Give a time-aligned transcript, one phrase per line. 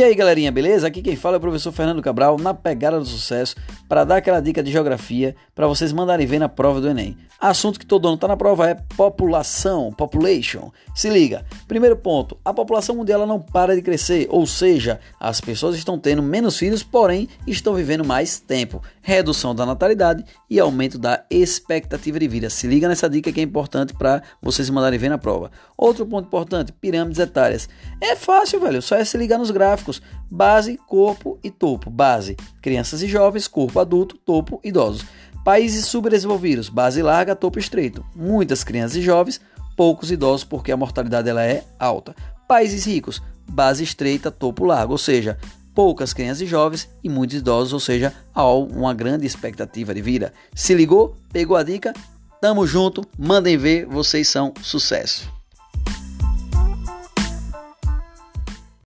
[0.00, 0.86] E aí, galerinha, beleza?
[0.86, 3.54] Aqui quem fala é o professor Fernando Cabral, na pegada do sucesso,
[3.86, 7.18] para dar aquela dica de geografia para vocês mandarem ver na prova do Enem.
[7.38, 10.70] Assunto que todo ano está na prova é população, population.
[10.94, 11.44] Se liga.
[11.68, 16.22] Primeiro ponto, a população mundial não para de crescer, ou seja, as pessoas estão tendo
[16.22, 18.82] menos filhos, porém estão vivendo mais tempo.
[19.02, 22.48] Redução da natalidade e aumento da expectativa de vida.
[22.48, 25.50] Se liga nessa dica que é importante para vocês mandarem ver na prova.
[25.76, 27.68] Outro ponto importante, pirâmides etárias.
[28.00, 29.89] É fácil, velho, só é se ligar nos gráficos
[30.30, 31.88] base, corpo e topo.
[31.90, 35.04] Base, crianças e jovens, corpo adulto, topo, idosos.
[35.44, 38.04] Países subdesenvolvidos: base larga, topo estreito.
[38.14, 39.40] Muitas crianças e jovens,
[39.76, 42.14] poucos idosos porque a mortalidade ela é alta.
[42.46, 45.38] Países ricos: base estreita, topo largo, ou seja,
[45.74, 50.32] poucas crianças e jovens e muitos idosos, ou seja, há uma grande expectativa de vida.
[50.54, 51.16] Se ligou?
[51.32, 51.94] Pegou a dica?
[52.40, 55.39] Tamo junto, mandem ver, vocês são sucesso.